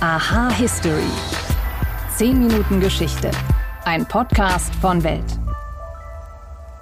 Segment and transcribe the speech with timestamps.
[0.00, 1.08] Aha History.
[2.16, 3.30] 10 Minuten Geschichte.
[3.86, 5.24] Ein Podcast von Welt.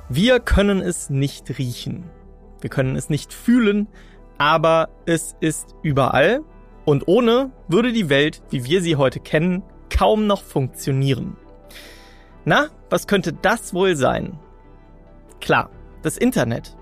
[0.09, 2.11] Wir können es nicht riechen.
[2.61, 3.87] Wir können es nicht fühlen,
[4.37, 6.41] aber es ist überall.
[6.85, 9.63] Und ohne würde die Welt, wie wir sie heute kennen,
[9.97, 11.37] kaum noch funktionieren.
[12.45, 14.41] Na, was könnte das wohl sein?
[15.41, 15.71] Klar,
[16.03, 16.77] das Internet.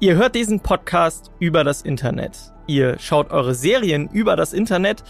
[0.00, 2.54] Ihr hört diesen Podcast über das Internet.
[2.66, 5.04] Ihr schaut eure Serien über das Internet.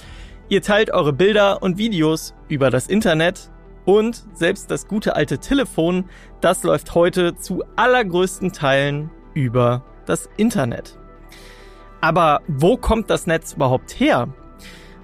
[0.51, 3.51] Ihr teilt eure Bilder und Videos über das Internet.
[3.85, 6.07] Und selbst das gute alte Telefon,
[6.41, 10.99] das läuft heute zu allergrößten Teilen über das Internet.
[12.01, 14.29] Aber wo kommt das Netz überhaupt her?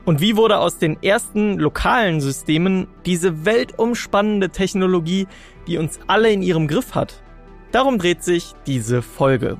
[0.06, 5.26] Und wie wurde aus den ersten lokalen Systemen diese weltumspannende Technologie,
[5.66, 7.22] die uns alle in ihrem Griff hat?
[7.70, 9.58] Darum dreht sich diese Folge.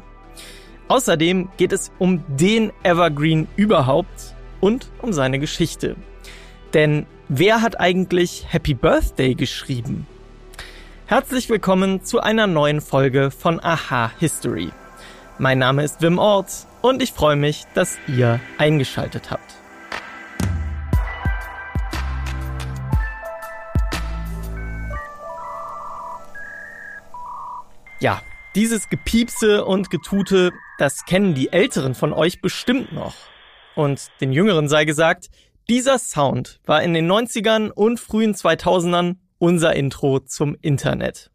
[0.88, 4.33] Außerdem geht es um den Evergreen überhaupt
[4.64, 5.94] und um seine Geschichte.
[6.72, 10.06] Denn wer hat eigentlich Happy Birthday geschrieben?
[11.04, 14.70] Herzlich willkommen zu einer neuen Folge von Aha History.
[15.36, 19.54] Mein Name ist Wim Orts und ich freue mich, dass ihr eingeschaltet habt.
[28.00, 28.22] Ja,
[28.54, 33.14] dieses Gepiepse und Getute, das kennen die Älteren von euch bestimmt noch.
[33.74, 35.30] Und den Jüngeren sei gesagt,
[35.68, 41.30] dieser Sound war in den 90ern und frühen 2000ern unser Intro zum Internet.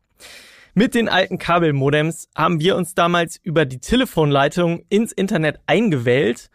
[0.74, 6.50] Mit den alten Kabelmodems haben wir uns damals über die Telefonleitung ins Internet eingewählt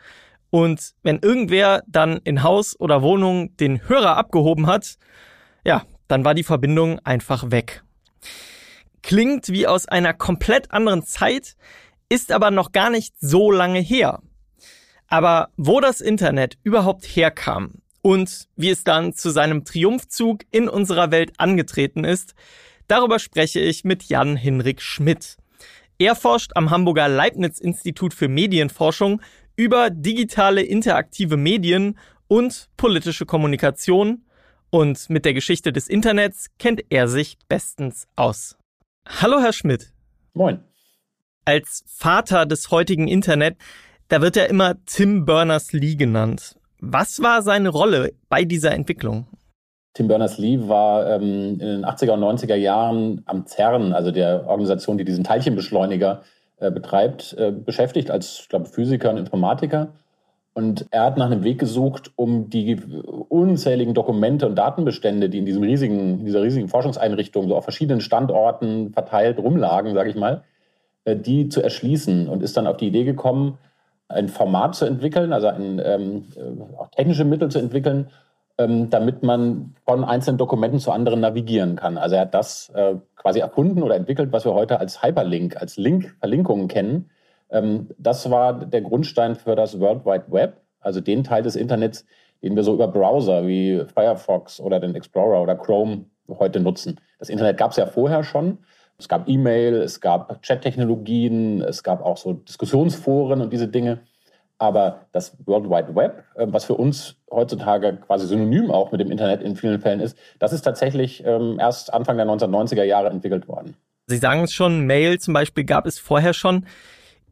[0.51, 4.99] und wenn irgendwer dann in Haus oder Wohnung den Hörer abgehoben hat,
[5.65, 7.83] ja, dann war die Verbindung einfach weg.
[9.03, 11.57] Klingt wie aus einer komplett anderen Zeit,
[12.09, 14.23] ist aber noch gar nicht so lange her.
[15.09, 21.11] Aber wo das Internet überhaupt herkam und wie es dann zu seinem Triumphzug in unserer
[21.11, 22.35] Welt angetreten ist,
[22.89, 25.37] darüber spreche ich mit Jan Hinrik Schmidt.
[25.99, 29.23] Er forscht am Hamburger Leibniz Institut für Medienforschung
[29.57, 34.25] über digitale interaktive Medien und politische Kommunikation
[34.71, 38.57] und mit der Geschichte des Internets kennt er sich bestens aus.
[39.07, 39.93] Hallo, Herr Schmidt.
[40.33, 40.65] Moin.
[41.45, 43.57] Als Vater des heutigen Internet,
[44.09, 46.57] da wird er immer Tim Berners-Lee genannt.
[46.81, 49.27] Was war seine Rolle bei dieser Entwicklung?
[49.95, 54.99] Tim Berners-Lee war ähm, in den 80er und 90er Jahren am CERN, also der Organisation,
[54.99, 56.23] die diesen Teilchenbeschleuniger
[56.59, 59.93] äh, betreibt, äh, beschäftigt als ich glaube, Physiker und Informatiker
[60.55, 62.81] und er hat nach einem Weg gesucht, um die
[63.29, 68.01] unzähligen Dokumente und Datenbestände, die in, diesem riesigen, in dieser riesigen Forschungseinrichtung so auf verschiedenen
[68.01, 70.45] Standorten verteilt rumlagen, sage ich mal,
[71.05, 73.59] äh, die zu erschließen und ist dann auf die Idee gekommen,
[74.09, 78.11] ein Format zu entwickeln, also ein, ähm, äh, auch technische Mittel zu entwickeln,
[78.59, 81.99] ähm, damit man von einzelnen Dokumenten zu anderen navigieren kann.
[81.99, 85.77] Also er hat das äh, quasi erfunden oder entwickelt, was wir heute als Hyperlink, als
[85.77, 87.11] Link, Verlinkungen kennen
[87.55, 92.05] ähm, das war der Grundstein für das World Wide Web, also den Teil des Internets,
[92.43, 97.01] den wir so über Browser wie Firefox oder den Explorer oder Chrome heute nutzen.
[97.19, 98.59] Das Internet gab es ja vorher schon.
[98.99, 104.01] Es gab E-Mail, es gab Chat-Technologien, es gab auch so Diskussionsforen und diese Dinge.
[104.59, 109.11] Aber das World Wide Web, äh, was für uns heutzutage quasi synonym auch mit dem
[109.11, 113.49] Internet in vielen Fällen ist, das ist tatsächlich ähm, erst Anfang der 1990er Jahre entwickelt
[113.49, 113.77] worden.
[114.07, 116.67] Sie sagen es schon, Mail zum Beispiel gab es vorher schon.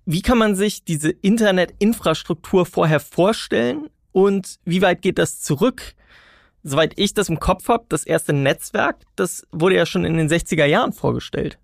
[0.04, 5.94] Wie kann man sich diese Internetinfrastruktur vorher vorstellen und wie weit geht das zurück?
[6.62, 10.28] Soweit ich das im Kopf habe, das erste Netzwerk, das wurde ja schon in den
[10.28, 11.58] 60er Jahren vorgestellt.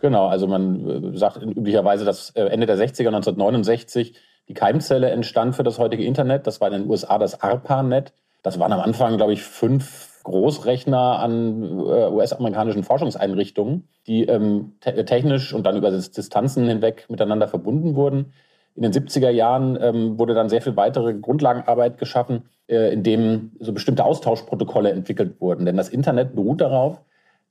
[0.00, 4.14] Genau, also man äh, sagt üblicherweise, dass äh, Ende der 60er, 1969,
[4.48, 6.46] die Keimzelle entstand für das heutige Internet.
[6.46, 8.12] Das war in den USA das ARPANET.
[8.42, 15.04] Das waren am Anfang, glaube ich, fünf Großrechner an äh, US-amerikanischen Forschungseinrichtungen, die ähm, te
[15.04, 18.32] technisch und dann über Distanzen hinweg miteinander verbunden wurden.
[18.74, 23.72] In den 70er Jahren ähm, wurde dann sehr viel weitere Grundlagenarbeit geschaffen, in dem so
[23.72, 25.64] bestimmte Austauschprotokolle entwickelt wurden.
[25.64, 27.00] Denn das Internet beruht darauf,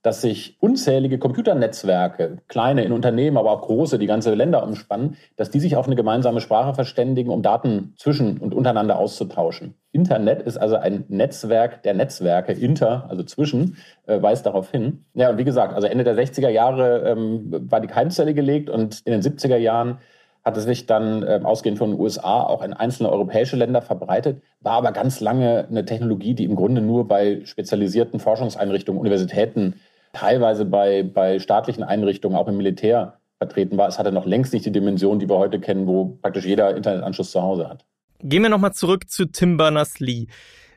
[0.02, 5.50] dass sich unzählige Computernetzwerke, kleine in Unternehmen, aber auch große, die ganze Länder umspannen, dass
[5.50, 9.74] die sich auf eine gemeinsame Sprache verständigen, um Daten zwischen und untereinander auszutauschen.
[9.90, 13.76] Internet ist also ein Netzwerk der Netzwerke, inter, also zwischen,
[14.06, 15.04] äh, weist darauf hin.
[15.14, 19.00] Ja, und wie gesagt, also Ende der 60er Jahre ähm, war die Keimzelle gelegt und
[19.04, 19.98] in den 70er Jahren
[20.44, 24.42] hat es sich dann äh, ausgehend von den USA auch in einzelne europäische Länder verbreitet,
[24.60, 29.74] war aber ganz lange eine Technologie, die im Grunde nur bei spezialisierten Forschungseinrichtungen, Universitäten
[30.12, 33.88] teilweise bei, bei staatlichen Einrichtungen, auch im Militär vertreten war.
[33.88, 37.30] Es hatte noch längst nicht die Dimension, die wir heute kennen, wo praktisch jeder Internetanschluss
[37.30, 37.84] zu Hause hat.
[38.20, 40.26] Gehen wir nochmal zurück zu Tim Berners-Lee.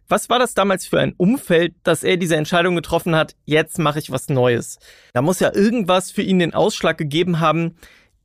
[0.08, 3.98] Was war das damals für ein Umfeld, dass er diese Entscheidung getroffen hat, jetzt mache
[4.00, 4.78] ich was Neues?
[5.14, 7.78] Da muss ja irgendwas für ihn den Ausschlag gegeben haben,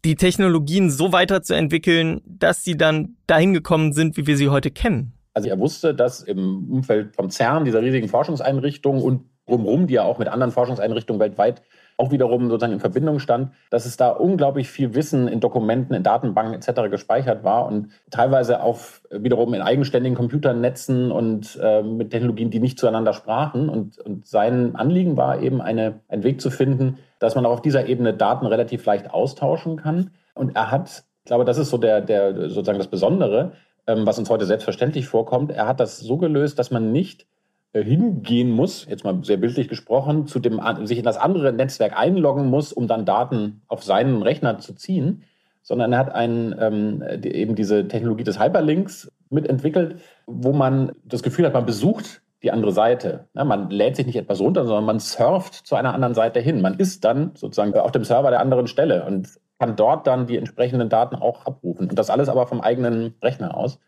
[0.04, 5.12] die Technologien so weiterzuentwickeln, dass sie dann dahin gekommen sind, wie wir sie heute kennen.
[5.34, 10.02] Also er wusste, dass im Umfeld vom CERN, dieser riesigen Forschungseinrichtung und drumherum, die ja
[10.02, 11.62] auch mit anderen Forschungseinrichtungen weltweit
[11.98, 16.02] auch wiederum sozusagen in Verbindung stand, dass es da unglaublich viel Wissen in Dokumenten, in
[16.02, 16.90] Datenbanken etc.
[16.90, 22.78] gespeichert war und teilweise auf wiederum in eigenständigen Computernetzen und äh, mit Technologien, die nicht
[22.78, 23.68] zueinander sprachen.
[23.68, 27.62] Und, und sein Anliegen war eben eine, einen Weg zu finden, dass man auch auf
[27.62, 30.10] dieser Ebene Daten relativ leicht austauschen kann.
[30.34, 33.52] Und er hat, ich glaube, das ist so der, der sozusagen das Besondere,
[33.86, 35.50] ähm, was uns heute selbstverständlich vorkommt.
[35.50, 37.35] Er hat das so gelöst, dass man nicht äh,
[37.72, 42.48] hingehen muss, jetzt mal sehr bildlich gesprochen, zu dem, sich in das andere Netzwerk einloggen
[42.48, 45.24] muss, um dann Daten auf seinen Rechner zu ziehen,
[45.62, 51.46] sondern er hat einen, ähm, eben diese Technologie des Hyperlinks mitentwickelt, wo man das Gefühl
[51.46, 53.26] hat, man besucht die andere Seite.
[53.34, 56.60] Ja, man lädt sich nicht etwas runter, sondern man surft zu einer anderen Seite hin.
[56.60, 59.28] Man ist dann sozusagen auf dem Server der anderen Stelle und
[59.58, 61.88] kann dort dann die entsprechenden Daten auch abrufen.
[61.88, 63.80] Und das alles aber vom eigenen Rechner aus.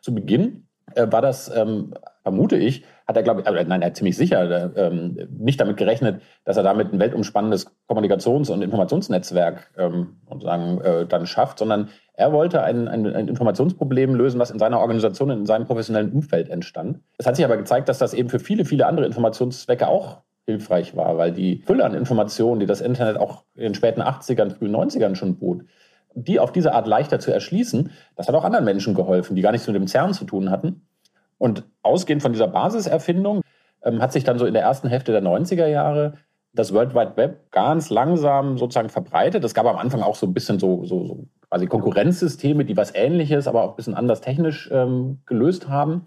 [0.00, 0.67] Zu Beginn
[0.98, 4.16] äh, war das, ähm, vermute ich, hat er, glaube ich, äh, nein, er hat ziemlich
[4.16, 4.90] sicher äh,
[5.30, 11.26] nicht damit gerechnet, dass er damit ein weltumspannendes Kommunikations- und Informationsnetzwerk ähm, sozusagen, äh, dann
[11.26, 15.66] schafft, sondern er wollte ein, ein, ein, Informationsproblem lösen, was in seiner Organisation in seinem
[15.66, 17.00] professionellen Umfeld entstand.
[17.16, 20.96] Es hat sich aber gezeigt, dass das eben für viele, viele andere Informationszwecke auch hilfreich
[20.96, 24.74] war, weil die Fülle an Informationen, die das Internet auch in den späten 80ern, frühen
[24.74, 25.62] 90ern schon bot,
[26.14, 29.52] die auf diese Art leichter zu erschließen, das hat auch anderen Menschen geholfen, die gar
[29.52, 30.87] nichts mit dem CERN zu tun hatten.
[31.38, 33.42] Und ausgehend von dieser Basiserfindung
[33.82, 36.14] ähm, hat sich dann so in der ersten Hälfte der 90er Jahre
[36.52, 39.44] das World Wide Web ganz langsam sozusagen verbreitet.
[39.44, 42.94] Es gab am Anfang auch so ein bisschen so, so, so quasi Konkurrenzsysteme, die was
[42.94, 46.06] Ähnliches, aber auch ein bisschen anders technisch ähm, gelöst haben.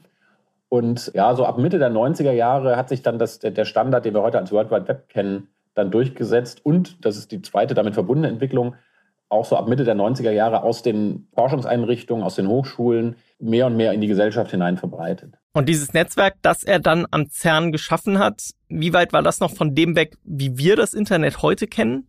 [0.68, 4.14] Und ja, so ab Mitte der 90er Jahre hat sich dann das, der Standard, den
[4.14, 6.66] wir heute als World Wide Web kennen, dann durchgesetzt.
[6.66, 8.76] Und, das ist die zweite damit verbundene Entwicklung,
[9.32, 13.78] auch so ab Mitte der 90er Jahre aus den Forschungseinrichtungen, aus den Hochschulen mehr und
[13.78, 15.36] mehr in die Gesellschaft hinein verbreitet.
[15.54, 19.52] Und dieses Netzwerk, das er dann am CERN geschaffen hat, wie weit war das noch
[19.52, 22.08] von dem weg, wie wir das Internet heute kennen?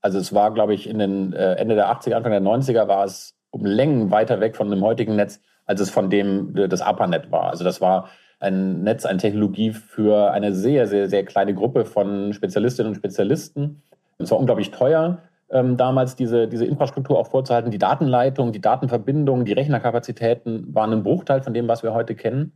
[0.00, 3.04] Also es war, glaube ich, in den äh, Ende der 80er, Anfang der 90er war
[3.04, 6.80] es um Längen weiter weg von dem heutigen Netz, als es von dem äh, das
[6.80, 7.50] ARPANET war.
[7.50, 8.08] Also das war
[8.40, 13.82] ein Netz, eine Technologie für eine sehr, sehr, sehr kleine Gruppe von Spezialistinnen und Spezialisten.
[14.18, 15.18] Es war unglaublich teuer
[15.54, 17.70] ähm, damals diese, diese Infrastruktur auch vorzuhalten.
[17.70, 22.52] Die Datenleitung, die Datenverbindung, die Rechnerkapazitäten waren ein Bruchteil von dem, was wir heute kennen.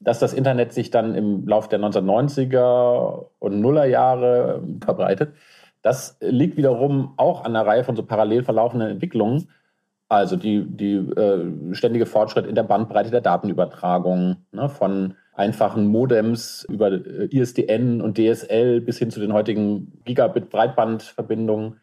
[0.00, 5.34] Dass das Internet sich dann im Laufe der 1990er und Nullerjahre ähm, verbreitet,
[5.82, 9.48] das liegt wiederum auch an einer Reihe von so parallel verlaufenden Entwicklungen.
[10.08, 16.66] Also die, die äh, ständige Fortschritt in der Bandbreite der Datenübertragung ne, von einfachen Modems
[16.70, 21.76] über äh, ISDN und DSL bis hin zu den heutigen Gigabit-Breitbandverbindungen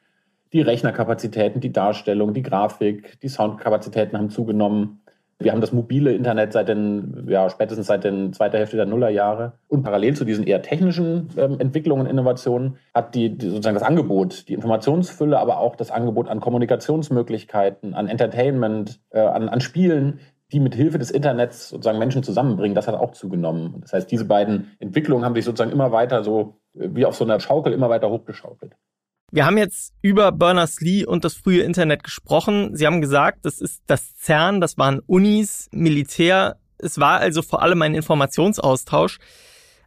[0.54, 5.02] die Rechnerkapazitäten, die Darstellung, die Grafik, die Soundkapazitäten haben zugenommen.
[5.40, 9.54] Wir haben das mobile Internet seit den, ja, spätestens seit den zweiter Hälfte der Nullerjahre.
[9.68, 13.84] Und parallel zu diesen eher technischen ähm, Entwicklungen und Innovationen hat die, die, sozusagen das
[13.84, 20.20] Angebot, die Informationsfülle, aber auch das Angebot an Kommunikationsmöglichkeiten, an Entertainment, äh, an, an Spielen,
[20.52, 23.82] die mit Hilfe des Internets sozusagen Menschen zusammenbringen, das hat auch zugenommen.
[23.82, 27.26] Das heißt, diese beiden Entwicklungen haben sich sozusagen immer weiter so äh, wie auf so
[27.26, 28.76] einer Schaukel immer weiter hochgeschaukelt.
[29.30, 32.74] Wir haben jetzt über Berners-Lee und das frühe Internet gesprochen.
[32.78, 36.58] Sie haben gesagt, das ist das CERN, das waren Unis, Militär.
[36.78, 39.20] Es war also vor allem ein Informationsaustausch.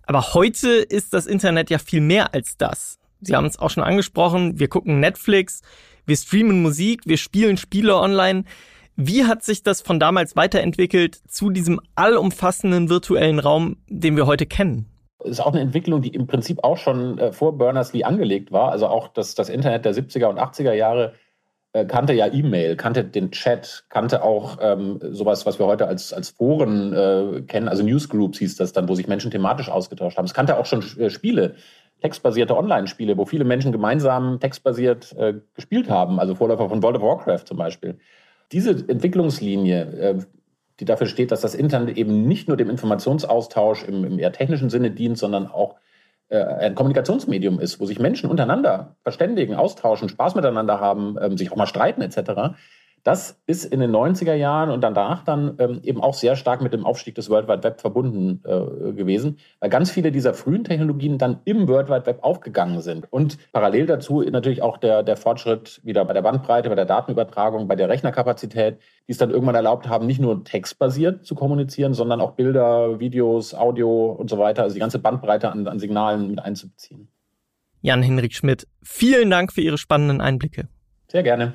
[0.03, 2.99] Aber heute ist das Internet ja viel mehr als das.
[3.23, 4.59] Sie haben es auch schon angesprochen.
[4.59, 5.63] Wir gucken Netflix,
[6.05, 8.45] wir streamen Musik, wir spielen Spiele online.
[8.97, 14.45] Wie hat sich das von damals weiterentwickelt zu diesem allumfassenden virtuellen Raum, den wir heute
[14.45, 14.91] kennen?
[15.25, 18.73] Ist auch eine Entwicklung, die im Prinzip auch schon äh, vor Berners-Lee angelegt war.
[18.73, 21.15] Also auch das, das Internet der 70er und 80er Jahre
[21.73, 26.13] äh, kannte ja E-Mail, kannte den Chat, kannte auch ähm, sowas, was wir heute als,
[26.13, 27.69] als Foren äh, kennen.
[27.69, 30.25] Also Newsgroups hieß das dann, wo sich Menschen thematisch ausgetauscht haben.
[30.25, 31.55] Es kannte auch schon äh, Spiele,
[32.01, 36.19] textbasierte Online-Spiele, wo viele Menschen gemeinsam textbasiert äh, gespielt haben.
[36.19, 37.99] Also Vorläufer von World of Warcraft zum Beispiel.
[38.53, 40.19] Diese Entwicklungslinie äh,
[40.81, 44.71] die dafür steht, dass das Internet eben nicht nur dem Informationsaustausch im, im eher technischen
[44.71, 45.77] Sinne dient, sondern auch
[46.29, 51.53] äh, ein Kommunikationsmedium ist, wo sich Menschen untereinander verständigen, austauschen, Spaß miteinander haben, ähm, sich
[51.53, 52.57] auch mal streiten etc.
[53.03, 56.73] Das ist in den 90er Jahren und danach dann ähm, eben auch sehr stark mit
[56.73, 61.17] dem Aufstieg des World Wide Web verbunden äh, gewesen, weil ganz viele dieser frühen Technologien
[61.17, 63.11] dann im World Wide Web aufgegangen sind.
[63.11, 67.69] Und parallel dazu natürlich auch der, der Fortschritt wieder bei der Bandbreite, bei der Datenübertragung,
[67.69, 68.79] bei der Rechnerkapazität,
[69.09, 73.55] die es dann irgendwann erlaubt haben, nicht nur textbasiert zu kommunizieren, sondern auch Bilder, Videos,
[73.55, 77.09] Audio und so weiter, also die ganze Bandbreite an, an Signalen mit einzubeziehen.
[77.83, 80.69] Jan-Henrik Schmidt, vielen Dank für Ihre spannenden Einblicke.
[81.09, 81.55] Sehr gerne.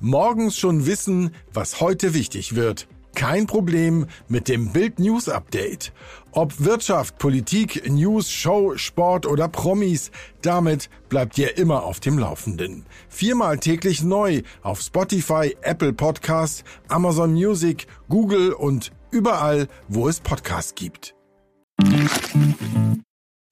[0.00, 2.86] Morgens schon wissen, was heute wichtig wird.
[3.16, 5.92] Kein Problem mit dem Bild News Update.
[6.30, 12.86] Ob Wirtschaft, Politik, News, Show, Sport oder Promis, damit bleibt ihr immer auf dem Laufenden.
[13.08, 20.76] Viermal täglich neu auf Spotify, Apple Podcasts, Amazon Music, Google und überall, wo es Podcasts
[20.76, 21.16] gibt.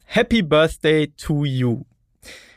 [0.05, 1.83] Happy Birthday to you.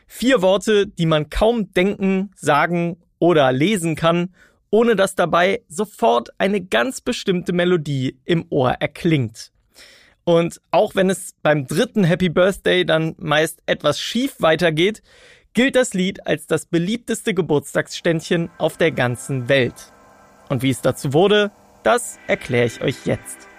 [0.06, 4.34] Vier Worte, die man kaum denken, sagen oder lesen kann,
[4.70, 9.52] ohne dass dabei sofort eine ganz bestimmte Melodie im Ohr erklingt.
[10.24, 15.02] Und auch wenn es beim dritten Happy Birthday dann meist etwas schief weitergeht,
[15.54, 19.92] gilt das Lied als das beliebteste Geburtstagsständchen auf der ganzen Welt.
[20.48, 21.50] Und wie es dazu wurde,
[21.82, 23.49] das erkläre ich euch jetzt.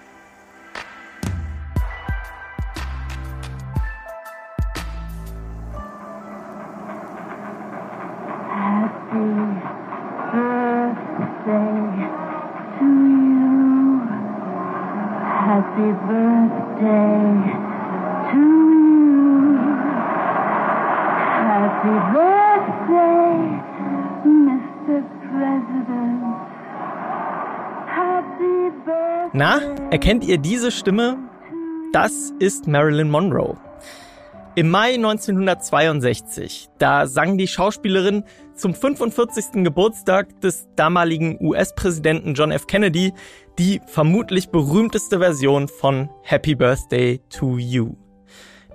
[29.33, 29.59] Na,
[29.91, 31.17] erkennt ihr diese Stimme?
[31.93, 33.57] Das ist Marilyn Monroe.
[34.55, 39.63] Im Mai 1962, da sang die Schauspielerin zum 45.
[39.63, 42.67] Geburtstag des damaligen US-Präsidenten John F.
[42.67, 43.13] Kennedy
[43.57, 47.95] die vermutlich berühmteste Version von Happy Birthday to You.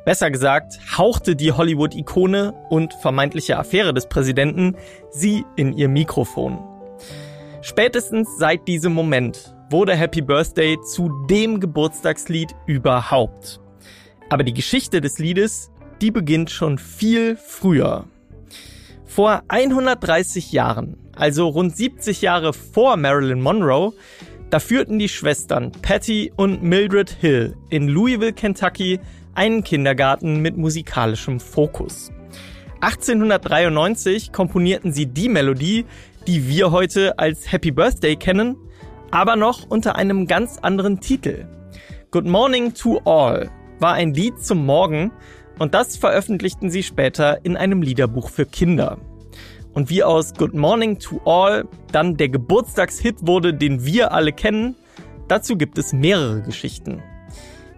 [0.04, 4.76] Besser gesagt, hauchte die Hollywood-Ikone und vermeintliche Affäre des Präsidenten
[5.10, 6.58] sie in ihr Mikrofon.
[7.62, 13.60] Spätestens seit diesem Moment wurde Happy Birthday zu dem Geburtstagslied überhaupt.
[14.30, 15.70] Aber die Geschichte des Liedes,
[16.00, 18.06] die beginnt schon viel früher.
[19.04, 23.92] Vor 130 Jahren, also rund 70 Jahre vor Marilyn Monroe,
[24.50, 29.00] da führten die Schwestern Patty und Mildred Hill in Louisville, Kentucky
[29.34, 32.12] einen Kindergarten mit musikalischem Fokus.
[32.80, 35.86] 1893 komponierten sie die Melodie,
[36.26, 38.56] die wir heute als Happy Birthday kennen,
[39.10, 41.46] aber noch unter einem ganz anderen Titel.
[42.10, 45.12] Good Morning to All war ein Lied zum Morgen
[45.58, 48.98] und das veröffentlichten sie später in einem Liederbuch für Kinder.
[49.72, 54.74] Und wie aus Good Morning to All dann der Geburtstagshit wurde, den wir alle kennen,
[55.28, 57.02] dazu gibt es mehrere Geschichten.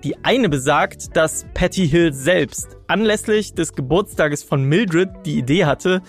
[0.04, 6.02] Die eine besagt, dass Patty Hill selbst anlässlich des Geburtstages von Mildred die Idee hatte,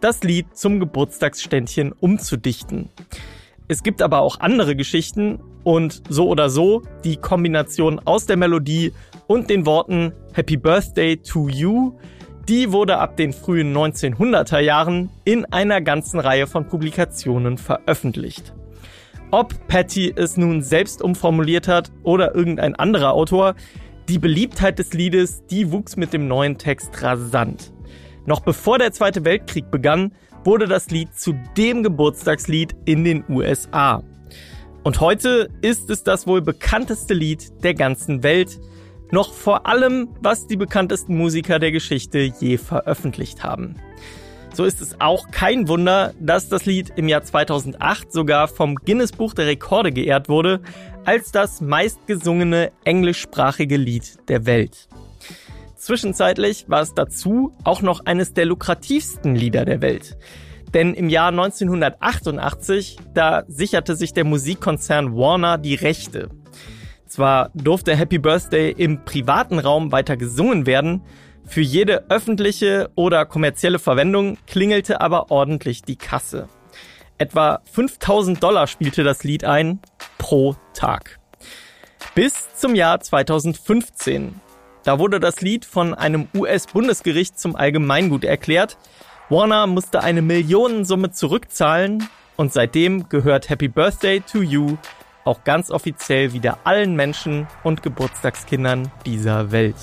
[0.00, 2.90] das Lied zum Geburtstagsständchen umzudichten.
[3.68, 8.92] Es gibt aber auch andere Geschichten und so oder so die Kombination aus der Melodie
[9.26, 11.92] und den Worten Happy Birthday to You,
[12.48, 18.54] die wurde ab den frühen 1900er Jahren in einer ganzen Reihe von Publikationen veröffentlicht.
[19.32, 23.56] Ob Patty es nun selbst umformuliert hat oder irgendein anderer Autor,
[24.08, 27.72] die Beliebtheit des Liedes, die wuchs mit dem neuen Text rasant.
[28.24, 30.12] Noch bevor der Zweite Weltkrieg begann,
[30.46, 34.02] wurde das Lied zu dem Geburtstagslied in den USA.
[34.84, 38.60] Und heute ist es das wohl bekannteste Lied der ganzen Welt,
[39.10, 43.74] noch vor allem, was die bekanntesten Musiker der Geschichte je veröffentlicht haben.
[44.54, 49.12] So ist es auch kein Wunder, dass das Lied im Jahr 2008 sogar vom Guinness
[49.12, 50.60] Buch der Rekorde geehrt wurde,
[51.04, 54.88] als das meistgesungene englischsprachige Lied der Welt.
[55.86, 60.18] Zwischenzeitlich war es dazu auch noch eines der lukrativsten Lieder der Welt.
[60.74, 66.30] Denn im Jahr 1988, da sicherte sich der Musikkonzern Warner die Rechte.
[67.06, 71.02] Zwar durfte Happy Birthday im privaten Raum weiter gesungen werden,
[71.44, 76.48] für jede öffentliche oder kommerzielle Verwendung klingelte aber ordentlich die Kasse.
[77.16, 79.78] Etwa 5000 Dollar spielte das Lied ein
[80.18, 81.20] pro Tag.
[82.16, 84.40] Bis zum Jahr 2015.
[84.86, 88.78] Da wurde das Lied von einem US-Bundesgericht zum Allgemeingut erklärt.
[89.28, 94.76] Warner musste eine Millionensumme zurückzahlen und seitdem gehört Happy Birthday to You
[95.24, 99.74] auch ganz offiziell wieder allen Menschen und Geburtstagskindern dieser Welt.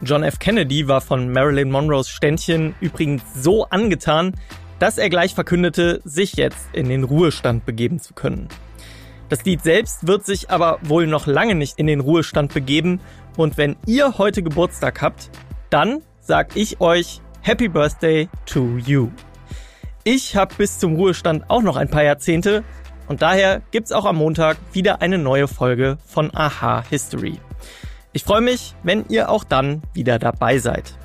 [0.00, 0.38] John F.
[0.38, 4.32] Kennedy war von Marilyn Monroes Ständchen übrigens so angetan,
[4.78, 8.48] dass er gleich verkündete, sich jetzt in den Ruhestand begeben zu können.
[9.28, 13.00] Das Lied selbst wird sich aber wohl noch lange nicht in den Ruhestand begeben
[13.36, 15.30] und wenn ihr heute Geburtstag habt,
[15.70, 19.10] dann sag ich euch Happy Birthday to you.
[20.04, 22.62] Ich habe bis zum Ruhestand auch noch ein paar Jahrzehnte
[23.08, 27.40] und daher gibt's auch am Montag wieder eine neue Folge von Aha History.
[28.12, 30.96] Ich freue mich, wenn ihr auch dann wieder dabei seid.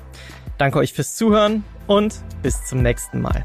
[0.58, 3.44] Danke euch fürs Zuhören und bis zum nächsten Mal.